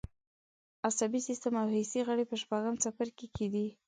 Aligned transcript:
عصبي 0.87 1.19
سیستم 1.27 1.53
او 1.61 1.67
حسي 1.75 2.01
غړي 2.07 2.25
په 2.27 2.35
شپږم 2.41 2.75
څپرکي 2.83 3.27
کې 3.35 3.45
دي. 3.53 3.67